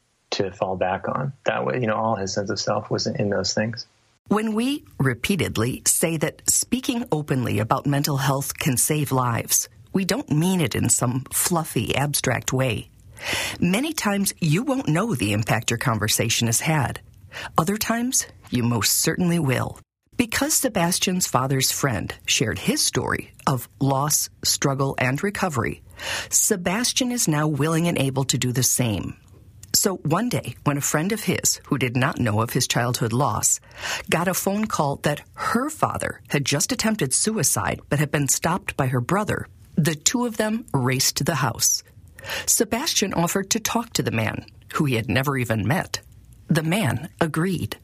to 0.43 0.51
fall 0.51 0.75
back 0.75 1.07
on. 1.07 1.33
That 1.45 1.65
way, 1.65 1.79
you 1.79 1.87
know, 1.87 1.95
all 1.95 2.15
his 2.15 2.33
sense 2.33 2.49
of 2.49 2.59
self 2.59 2.89
was 2.89 3.07
in 3.07 3.29
those 3.29 3.53
things. 3.53 3.85
When 4.27 4.53
we 4.53 4.85
repeatedly 4.99 5.81
say 5.85 6.17
that 6.17 6.49
speaking 6.49 7.05
openly 7.11 7.59
about 7.59 7.85
mental 7.85 8.17
health 8.17 8.57
can 8.57 8.77
save 8.77 9.11
lives, 9.11 9.67
we 9.93 10.05
don't 10.05 10.31
mean 10.31 10.61
it 10.61 10.75
in 10.75 10.89
some 10.89 11.25
fluffy, 11.31 11.95
abstract 11.95 12.53
way. 12.53 12.89
Many 13.59 13.93
times 13.93 14.33
you 14.39 14.63
won't 14.63 14.87
know 14.87 15.13
the 15.13 15.33
impact 15.33 15.69
your 15.69 15.77
conversation 15.77 16.47
has 16.47 16.61
had. 16.61 17.01
Other 17.57 17.77
times, 17.77 18.25
you 18.49 18.63
most 18.63 18.93
certainly 18.93 19.39
will. 19.39 19.79
Because 20.17 20.53
Sebastian's 20.53 21.27
father's 21.27 21.71
friend 21.71 22.13
shared 22.25 22.59
his 22.59 22.81
story 22.81 23.31
of 23.47 23.67
loss, 23.79 24.29
struggle, 24.43 24.95
and 24.97 25.21
recovery, 25.23 25.81
Sebastian 26.29 27.11
is 27.11 27.27
now 27.27 27.47
willing 27.47 27.87
and 27.87 27.97
able 27.97 28.23
to 28.25 28.37
do 28.37 28.51
the 28.51 28.63
same. 28.63 29.17
So 29.81 29.95
one 30.03 30.29
day, 30.29 30.53
when 30.63 30.77
a 30.77 30.81
friend 30.91 31.11
of 31.11 31.23
his, 31.23 31.59
who 31.65 31.79
did 31.79 31.97
not 31.97 32.19
know 32.19 32.41
of 32.41 32.51
his 32.51 32.67
childhood 32.67 33.13
loss, 33.13 33.59
got 34.11 34.27
a 34.27 34.35
phone 34.35 34.67
call 34.67 34.97
that 34.97 35.23
her 35.33 35.71
father 35.71 36.21
had 36.27 36.45
just 36.45 36.71
attempted 36.71 37.15
suicide 37.15 37.81
but 37.89 37.97
had 37.97 38.11
been 38.11 38.27
stopped 38.27 38.77
by 38.77 38.85
her 38.85 39.01
brother, 39.01 39.47
the 39.73 39.95
two 39.95 40.27
of 40.27 40.37
them 40.37 40.67
raced 40.71 41.17
to 41.17 41.23
the 41.23 41.33
house. 41.33 41.81
Sebastian 42.45 43.15
offered 43.15 43.49
to 43.49 43.59
talk 43.59 43.91
to 43.93 44.03
the 44.03 44.11
man, 44.11 44.45
who 44.73 44.85
he 44.85 44.97
had 44.97 45.09
never 45.09 45.35
even 45.35 45.67
met. 45.67 45.99
The 46.45 46.61
man 46.61 47.09
agreed. 47.19 47.75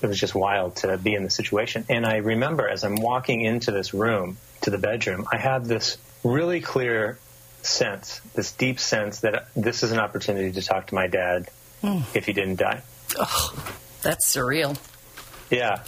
It 0.00 0.06
was 0.06 0.18
just 0.18 0.34
wild 0.34 0.76
to 0.76 0.96
be 0.96 1.12
in 1.12 1.24
the 1.24 1.28
situation. 1.28 1.84
And 1.90 2.06
I 2.06 2.16
remember 2.16 2.66
as 2.66 2.84
I'm 2.84 2.96
walking 2.96 3.42
into 3.42 3.70
this 3.70 3.92
room, 3.92 4.38
to 4.62 4.70
the 4.70 4.78
bedroom, 4.78 5.26
I 5.30 5.36
had 5.36 5.66
this 5.66 5.98
really 6.22 6.62
clear 6.62 7.18
sense, 7.66 8.20
this 8.34 8.52
deep 8.52 8.78
sense 8.78 9.20
that 9.20 9.48
this 9.54 9.82
is 9.82 9.92
an 9.92 9.98
opportunity 9.98 10.52
to 10.52 10.62
talk 10.62 10.88
to 10.88 10.94
my 10.94 11.06
dad 11.06 11.48
mm. 11.82 12.02
if 12.14 12.26
he 12.26 12.32
didn't 12.32 12.56
die. 12.56 12.82
Oh, 13.18 13.74
that's 14.02 14.34
surreal. 14.34 14.78
Yeah, 15.50 15.82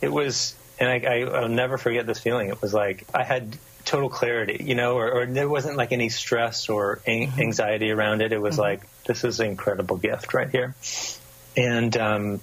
it 0.00 0.10
was, 0.10 0.54
and 0.78 0.88
I, 0.88 1.24
I, 1.24 1.42
will 1.42 1.48
never 1.48 1.78
forget 1.78 2.06
this 2.06 2.18
feeling. 2.18 2.48
It 2.48 2.62
was 2.62 2.72
like 2.72 3.06
I 3.14 3.22
had 3.22 3.56
total 3.84 4.08
clarity, 4.08 4.64
you 4.64 4.74
know, 4.74 4.96
or, 4.96 5.10
or 5.10 5.26
there 5.26 5.48
wasn't 5.48 5.76
like 5.76 5.92
any 5.92 6.08
stress 6.08 6.68
or 6.68 7.00
mm-hmm. 7.06 7.40
anxiety 7.40 7.90
around 7.90 8.22
it. 8.22 8.32
It 8.32 8.40
was 8.40 8.54
mm-hmm. 8.54 8.62
like 8.62 9.04
this 9.04 9.24
is 9.24 9.40
an 9.40 9.48
incredible 9.48 9.96
gift 9.96 10.32
right 10.34 10.50
here, 10.50 10.74
and 11.56 11.96
um, 11.96 12.40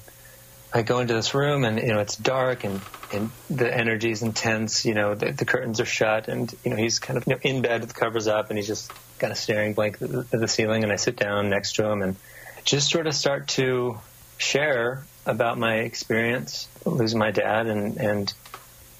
I 0.77 0.83
go 0.83 0.99
into 0.99 1.13
this 1.13 1.33
room 1.33 1.65
and 1.65 1.79
you 1.79 1.87
know 1.87 1.99
it's 1.99 2.15
dark 2.15 2.63
and 2.63 2.79
and 3.11 3.31
the 3.49 3.75
energy 3.75 4.11
is 4.11 4.21
intense. 4.21 4.85
You 4.85 4.93
know 4.93 5.15
the, 5.15 5.31
the 5.31 5.45
curtains 5.45 5.79
are 5.79 5.85
shut 5.85 6.27
and 6.27 6.53
you 6.63 6.71
know 6.71 6.77
he's 6.77 6.99
kind 6.99 7.17
of 7.17 7.27
you 7.27 7.33
know, 7.33 7.39
in 7.41 7.61
bed 7.61 7.81
with 7.81 7.89
the 7.93 7.99
covers 7.99 8.27
up 8.27 8.49
and 8.49 8.57
he's 8.57 8.67
just 8.67 8.91
kind 9.19 9.31
of 9.31 9.37
staring 9.37 9.73
blank 9.73 10.01
at 10.01 10.09
the, 10.09 10.37
the 10.37 10.47
ceiling. 10.47 10.83
And 10.83 10.91
I 10.91 10.97
sit 10.97 11.15
down 11.15 11.49
next 11.49 11.73
to 11.75 11.85
him 11.85 12.01
and 12.01 12.15
just 12.63 12.91
sort 12.91 13.07
of 13.07 13.15
start 13.15 13.47
to 13.49 13.97
share 14.37 15.05
about 15.25 15.57
my 15.57 15.77
experience 15.77 16.67
losing 16.85 17.19
my 17.19 17.31
dad 17.31 17.67
and 17.67 17.97
and 17.97 18.33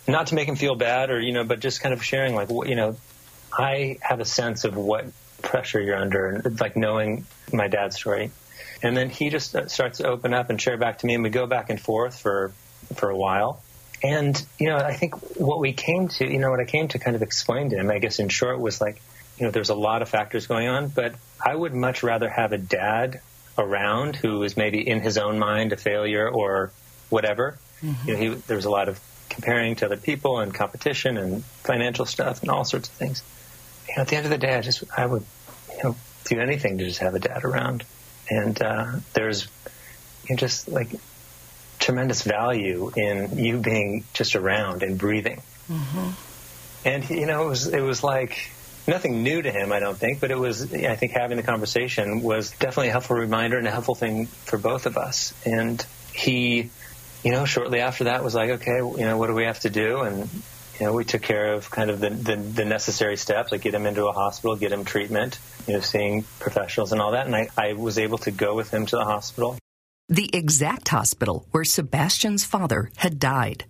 not 0.08 0.28
to 0.28 0.36
make 0.36 0.48
him 0.48 0.56
feel 0.56 0.76
bad 0.76 1.12
or 1.12 1.20
you 1.20 1.32
know 1.32 1.44
but 1.44 1.60
just 1.60 1.82
kind 1.82 1.94
of 1.94 2.04
sharing 2.04 2.34
like 2.36 2.50
you 2.50 2.76
know 2.76 2.98
I 3.52 4.00
have 4.02 4.20
a 4.20 4.26
sense 4.26 4.66
of 4.66 4.76
what 4.76 5.06
pressure 5.42 5.80
you're 5.80 5.96
under 5.96 6.28
and 6.28 6.46
it's 6.46 6.60
like 6.60 6.76
knowing 6.76 7.28
my 7.54 7.68
dad's 7.68 7.96
story 7.96 8.32
and 8.84 8.96
then 8.96 9.10
he 9.10 9.30
just 9.30 9.56
starts 9.70 9.98
to 9.98 10.08
open 10.08 10.34
up 10.34 10.50
and 10.50 10.62
share 10.62 10.78
back 10.78 11.00
to 11.00 11.06
me, 11.06 11.14
and 11.14 11.24
we 11.24 11.30
go 11.30 11.48
back 11.48 11.70
and 11.70 11.80
forth 11.80 12.20
for 12.20 12.52
for 12.96 13.10
a 13.10 13.18
while. 13.18 13.62
And 14.04 14.40
you 14.60 14.68
know, 14.68 14.78
I 14.78 14.94
think 14.94 15.16
what 15.38 15.60
we 15.60 15.74
came 15.74 16.08
to, 16.10 16.26
you 16.26 16.40
know, 16.40 16.52
what 16.52 16.60
I 16.60 16.66
came 16.66 16.88
to 16.90 17.00
kind 17.00 17.16
of 17.16 17.22
explain 17.22 17.72
to 17.72 17.78
him, 17.78 17.90
I 17.90 18.00
guess 18.00 18.20
in 18.20 18.30
short, 18.30 18.60
was 18.60 18.80
like, 18.80 19.02
you 19.38 19.46
know, 19.46 19.52
there's 19.52 19.70
a 19.70 19.76
lot 19.76 20.02
of 20.02 20.10
factors 20.10 20.48
going 20.48 20.68
on, 20.68 20.90
but 20.90 21.16
I 21.44 21.56
would 21.56 21.74
much 21.74 22.04
rather 22.04 22.30
have 22.30 22.52
a 22.52 22.58
dad 22.58 23.22
around 23.58 24.16
who 24.16 24.44
is 24.44 24.56
maybe 24.56 24.88
in 24.88 25.02
his 25.02 25.18
own 25.18 25.40
mind 25.40 25.74
a 25.74 25.78
failure 25.78 26.30
or 26.30 26.72
whatever. 27.10 27.58
Mm-hmm. 27.82 28.08
You 28.08 28.14
know, 28.14 28.20
he, 28.20 28.42
there 28.42 28.56
was 28.56 28.66
a 28.66 28.70
lot 28.70 28.88
of 28.88 29.00
comparing 29.30 29.76
to 29.76 29.86
other 29.86 29.98
people 29.98 30.40
and 30.40 30.54
competition 30.54 31.18
and 31.18 31.44
financial 31.44 32.06
stuff 32.06 32.42
and 32.42 32.52
all 32.52 32.66
sorts 32.66 32.90
of 32.90 32.96
things. 32.96 33.24
You 33.88 33.96
know, 33.96 34.02
at 34.04 34.08
the 34.10 34.16
end 34.16 34.26
of 34.26 34.32
the 34.32 34.38
day, 34.38 34.56
I 34.56 34.62
just 34.62 34.84
I 34.96 35.06
would 35.06 35.24
you 35.76 35.84
know 35.84 35.96
do 36.26 36.40
anything 36.40 36.78
to 36.78 36.86
just 36.86 37.00
have 37.00 37.16
a 37.16 37.20
dad 37.20 37.44
around 37.44 37.84
and 38.30 38.62
uh, 38.62 38.92
there's 39.14 39.48
you 40.28 40.36
know, 40.36 40.38
just 40.38 40.68
like 40.68 40.90
tremendous 41.80 42.24
value 42.24 42.92
in 42.96 43.38
you 43.38 43.58
being 43.58 44.04
just 44.14 44.36
around 44.36 44.84
and 44.84 44.98
breathing. 44.98 45.42
Mm-hmm. 45.70 46.10
And 46.86 47.10
you 47.10 47.26
know, 47.26 47.46
it 47.46 47.50
was 47.50 47.68
it 47.68 47.82
was 47.82 48.04
like 48.04 48.50
nothing 48.88 49.24
new 49.24 49.42
to 49.42 49.52
him, 49.52 49.72
I 49.72 49.80
don't 49.80 49.98
think, 49.98 50.20
but 50.20 50.32
it 50.32 50.38
was 50.38 50.74
I 50.74 50.96
think 50.96 51.12
having 51.12 51.38
the 51.38 51.44
conversation 51.44 52.22
was 52.22 52.52
definitely 52.52 52.90
a 52.90 52.92
helpful 52.92 53.18
reminder 53.18 53.58
and 53.58 53.68
a 53.68 53.72
helpful 53.72 53.96
thing 53.96 54.28
for 54.28 54.58
both 54.58 54.86
of 54.86 54.98
us. 54.98 55.34
And 55.46 55.86
he, 56.14 56.70
you 57.24 57.32
know, 57.32 57.46
shortly 57.46 57.82
after 57.82 58.06
that 58.06 58.24
was 58.24 58.34
like, 58.34 58.50
okay, 58.62 58.78
you 58.78 59.06
know, 59.06 59.18
what 59.18 59.28
do 59.28 59.34
we 59.34 59.44
have 59.44 59.60
to 59.62 59.70
do? 59.70 60.02
And 60.02 60.30
you 60.80 60.86
know, 60.86 60.94
we 60.94 61.04
took 61.04 61.22
care 61.22 61.54
of 61.54 61.70
kind 61.70 61.90
of 61.90 62.00
the, 62.00 62.10
the, 62.12 62.36
the, 62.36 62.66
necessary 62.66 63.18
steps, 63.18 63.52
like 63.52 63.62
get 63.62 63.74
him 63.74 63.88
into 63.88 64.06
a 64.06 64.12
hospital, 64.12 64.56
get 64.56 64.72
him 64.72 64.86
treatment, 64.86 65.40
you 65.68 65.74
know, 65.74 65.80
seeing 65.82 66.24
professionals 66.40 66.92
and 66.92 67.02
all 67.02 67.12
that. 67.12 67.26
And 67.26 67.36
I, 67.36 67.50
I 67.58 67.74
was 67.74 67.98
able 67.98 68.18
to 68.20 68.32
go 68.32 68.56
with 68.56 68.74
him 68.74 68.86
to 68.88 68.96
the 68.96 69.06
hospital. 69.06 69.58
The 70.10 70.30
exact 70.34 70.88
hospital 70.88 71.46
where 71.52 71.66
Sebastian's 71.66 72.46
father 72.46 72.90
had 72.96 73.20
died. 73.20 73.66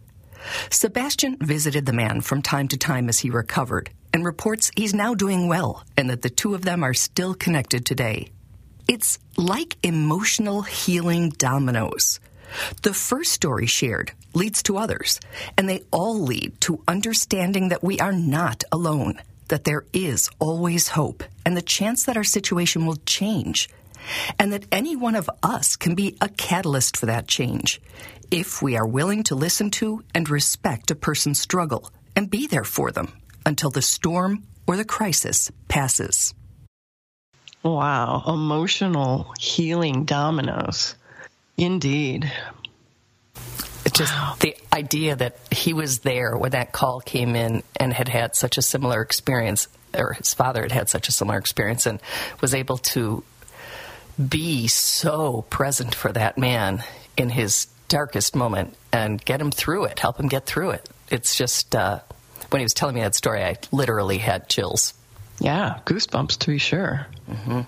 Sebastian 0.69 1.37
visited 1.37 1.85
the 1.85 1.93
man 1.93 2.21
from 2.21 2.41
time 2.41 2.67
to 2.69 2.77
time 2.77 3.09
as 3.09 3.19
he 3.19 3.29
recovered 3.29 3.89
and 4.13 4.23
reports 4.23 4.71
he's 4.75 4.93
now 4.93 5.13
doing 5.13 5.47
well 5.47 5.83
and 5.97 6.09
that 6.09 6.21
the 6.21 6.29
two 6.29 6.53
of 6.55 6.61
them 6.61 6.83
are 6.83 6.93
still 6.93 7.33
connected 7.33 7.85
today. 7.85 8.29
It's 8.87 9.19
like 9.35 9.77
emotional 9.83 10.61
healing 10.61 11.31
dominoes. 11.31 12.19
The 12.83 12.93
first 12.93 13.33
story 13.33 13.65
shared 13.65 14.13
leads 14.33 14.63
to 14.63 14.77
others, 14.77 15.19
and 15.57 15.67
they 15.67 15.83
all 15.91 16.19
lead 16.21 16.61
to 16.61 16.81
understanding 16.87 17.69
that 17.69 17.83
we 17.83 17.99
are 17.99 18.13
not 18.13 18.63
alone, 18.71 19.19
that 19.49 19.63
there 19.63 19.85
is 19.93 20.29
always 20.39 20.89
hope, 20.89 21.23
and 21.45 21.55
the 21.55 21.61
chance 21.61 22.05
that 22.05 22.17
our 22.17 22.23
situation 22.23 22.85
will 22.85 22.97
change, 23.05 23.69
and 24.39 24.53
that 24.53 24.65
any 24.71 24.95
one 24.95 25.15
of 25.15 25.29
us 25.43 25.75
can 25.75 25.95
be 25.95 26.17
a 26.21 26.29
catalyst 26.29 26.97
for 26.97 27.07
that 27.07 27.27
change 27.27 27.81
if 28.31 28.61
we 28.61 28.75
are 28.75 28.87
willing 28.87 29.23
to 29.23 29.35
listen 29.35 29.71
to 29.71 30.03
and 30.13 30.29
respect 30.29 30.91
a 30.91 30.95
person's 30.95 31.39
struggle 31.39 31.91
and 32.15 32.29
be 32.29 32.47
there 32.47 32.63
for 32.63 32.91
them 32.91 33.11
until 33.45 33.69
the 33.69 33.81
storm 33.81 34.43
or 34.65 34.75
the 34.75 34.85
crisis 34.85 35.51
passes. 35.67 36.33
Wow, 37.63 38.23
emotional 38.27 39.33
healing 39.39 40.05
dominoes. 40.05 40.95
Indeed. 41.57 42.31
Just 43.97 44.39
the 44.39 44.55
idea 44.71 45.15
that 45.15 45.37
he 45.51 45.73
was 45.73 45.99
there 45.99 46.37
when 46.37 46.51
that 46.51 46.71
call 46.71 47.01
came 47.01 47.35
in 47.35 47.63
and 47.77 47.93
had 47.93 48.07
had 48.07 48.35
such 48.35 48.57
a 48.57 48.61
similar 48.61 49.01
experience, 49.01 49.67
or 49.93 50.13
his 50.13 50.33
father 50.33 50.61
had 50.61 50.71
had 50.71 50.89
such 50.89 51.09
a 51.09 51.11
similar 51.11 51.37
experience, 51.37 51.85
and 51.85 51.99
was 52.39 52.53
able 52.53 52.77
to 52.77 53.23
be 54.17 54.67
so 54.67 55.45
present 55.49 55.93
for 55.95 56.11
that 56.11 56.37
man 56.37 56.83
in 57.17 57.29
his 57.29 57.67
darkest 57.87 58.35
moment 58.35 58.75
and 58.91 59.23
get 59.23 59.39
him 59.39 59.51
through 59.51 59.85
it, 59.85 59.99
help 59.99 60.19
him 60.19 60.27
get 60.27 60.45
through 60.45 60.71
it. 60.71 60.87
It's 61.09 61.35
just, 61.35 61.75
uh, 61.75 61.99
when 62.49 62.59
he 62.59 62.65
was 62.65 62.73
telling 62.73 62.95
me 62.95 63.01
that 63.01 63.15
story, 63.15 63.43
I 63.43 63.57
literally 63.71 64.17
had 64.17 64.49
chills. 64.49 64.93
Yeah, 65.39 65.79
goosebumps 65.85 66.39
to 66.39 66.47
be 66.47 66.57
sure. 66.57 67.07
Mm-hmm. 67.29 67.61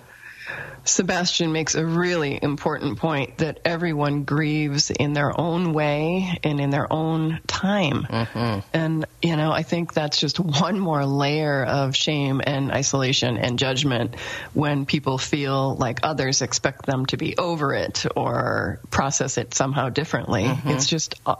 Sebastian 0.84 1.52
makes 1.52 1.74
a 1.74 1.84
really 1.84 2.38
important 2.42 2.98
point 2.98 3.38
that 3.38 3.60
everyone 3.64 4.24
grieves 4.24 4.90
in 4.90 5.12
their 5.12 5.38
own 5.38 5.72
way 5.72 6.38
and 6.42 6.60
in 6.60 6.70
their 6.70 6.90
own 6.92 7.40
time. 7.46 8.02
Mm-hmm. 8.04 8.60
And, 8.72 9.04
you 9.22 9.36
know, 9.36 9.52
I 9.52 9.62
think 9.62 9.92
that's 9.92 10.18
just 10.18 10.40
one 10.40 10.78
more 10.78 11.04
layer 11.04 11.64
of 11.64 11.94
shame 11.94 12.40
and 12.44 12.72
isolation 12.72 13.36
and 13.36 13.58
judgment 13.58 14.16
when 14.54 14.86
people 14.86 15.18
feel 15.18 15.76
like 15.76 16.00
others 16.02 16.42
expect 16.42 16.86
them 16.86 17.06
to 17.06 17.16
be 17.16 17.36
over 17.36 17.74
it 17.74 18.06
or 18.16 18.80
process 18.90 19.38
it 19.38 19.54
somehow 19.54 19.88
differently. 19.88 20.44
Mm-hmm. 20.44 20.68
It's 20.70 20.86
just, 20.86 21.14
uh, 21.26 21.36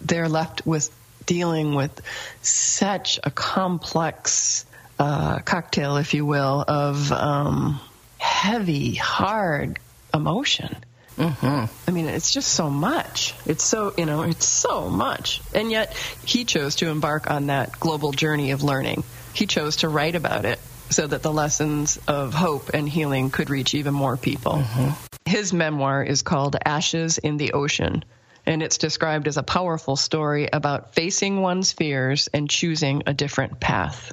they're 0.00 0.28
left 0.28 0.66
with 0.66 0.94
dealing 1.26 1.74
with 1.74 2.00
such 2.42 3.18
a 3.24 3.30
complex 3.30 4.66
uh, 4.98 5.40
cocktail, 5.40 5.96
if 5.96 6.14
you 6.14 6.24
will, 6.24 6.64
of, 6.66 7.10
um, 7.10 7.80
heavy, 8.24 8.94
hard 8.94 9.78
emotion. 10.14 10.74
Mm-hmm. 11.18 11.66
I 11.86 11.90
mean, 11.92 12.06
it's 12.06 12.32
just 12.32 12.48
so 12.52 12.70
much. 12.70 13.34
It's 13.46 13.62
so, 13.62 13.92
you 13.98 14.06
know, 14.06 14.22
it's 14.22 14.46
so 14.46 14.88
much. 14.88 15.42
And 15.54 15.70
yet, 15.70 15.94
he 16.24 16.44
chose 16.44 16.76
to 16.76 16.88
embark 16.88 17.30
on 17.30 17.46
that 17.48 17.78
global 17.78 18.12
journey 18.12 18.52
of 18.52 18.62
learning. 18.62 19.04
He 19.34 19.46
chose 19.46 19.76
to 19.76 19.88
write 19.88 20.14
about 20.14 20.46
it 20.46 20.58
so 20.88 21.06
that 21.06 21.22
the 21.22 21.32
lessons 21.32 21.98
of 22.08 22.32
hope 22.32 22.70
and 22.72 22.88
healing 22.88 23.30
could 23.30 23.50
reach 23.50 23.74
even 23.74 23.92
more 23.92 24.16
people. 24.16 24.54
Mm-hmm. 24.54 24.90
His 25.26 25.52
memoir 25.52 26.02
is 26.02 26.22
called 26.22 26.56
Ashes 26.64 27.18
in 27.18 27.36
the 27.36 27.52
Ocean 27.52 28.04
And 28.46 28.62
it's 28.62 28.78
described 28.78 29.28
as 29.28 29.36
a 29.36 29.42
powerful 29.42 29.96
story 29.96 30.48
about 30.52 30.94
facing 30.94 31.40
one's 31.40 31.72
fears 31.72 32.28
and 32.32 32.48
choosing 32.48 33.02
a 33.06 33.14
different 33.14 33.60
path. 33.60 34.12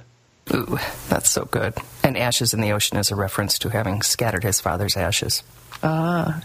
Ooh, 0.53 0.77
that's 1.09 1.29
so 1.29 1.45
good. 1.45 1.73
And 2.03 2.17
Ashes 2.17 2.53
in 2.53 2.61
the 2.61 2.71
Ocean 2.71 2.97
is 2.97 3.11
a 3.11 3.15
reference 3.15 3.59
to 3.59 3.69
having 3.69 4.01
scattered 4.01 4.43
his 4.43 4.59
father's 4.59 4.97
ashes. 4.97 5.43
Ah. 5.83 6.41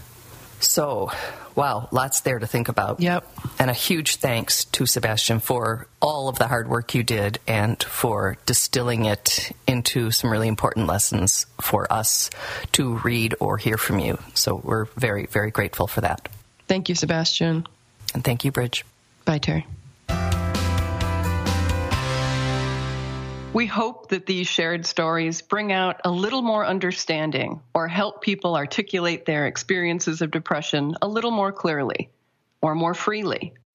So, 0.59 1.11
wow, 1.55 1.87
lots 1.91 2.21
there 2.21 2.39
to 2.39 2.47
think 2.47 2.69
about. 2.69 2.99
Yep. 2.99 3.29
And 3.59 3.69
a 3.69 3.73
huge 3.73 4.15
thanks 4.15 4.65
to 4.65 4.85
Sebastian 4.85 5.39
for 5.39 5.87
all 6.01 6.29
of 6.29 6.39
the 6.39 6.47
hard 6.47 6.69
work 6.69 6.95
you 6.95 7.03
did 7.03 7.39
and 7.47 7.81
for 7.83 8.37
distilling 8.45 9.05
it 9.05 9.51
into 9.67 10.09
some 10.11 10.31
really 10.31 10.47
important 10.47 10.87
lessons 10.87 11.45
for 11.61 11.91
us 11.91 12.29
to 12.73 12.97
read 12.99 13.35
or 13.39 13.57
hear 13.57 13.77
from 13.77 13.99
you. 13.99 14.17
So, 14.33 14.55
we're 14.55 14.85
very, 14.95 15.25
very 15.27 15.51
grateful 15.51 15.87
for 15.87 16.01
that. 16.01 16.29
Thank 16.67 16.89
you, 16.89 16.95
Sebastian. 16.95 17.67
And 18.13 18.23
thank 18.23 18.45
you, 18.45 18.51
Bridge. 18.51 18.85
Bye, 19.25 19.39
Terry. 19.39 19.65
We 23.57 23.65
hope 23.65 24.09
that 24.09 24.27
these 24.27 24.45
shared 24.45 24.85
stories 24.85 25.41
bring 25.41 25.71
out 25.71 26.01
a 26.05 26.11
little 26.11 26.43
more 26.43 26.63
understanding 26.63 27.59
or 27.73 27.87
help 27.87 28.21
people 28.21 28.55
articulate 28.55 29.25
their 29.25 29.47
experiences 29.47 30.21
of 30.21 30.29
depression 30.29 30.93
a 31.01 31.07
little 31.07 31.31
more 31.31 31.51
clearly 31.51 32.11
or 32.61 32.75
more 32.75 32.93
freely. 32.93 33.55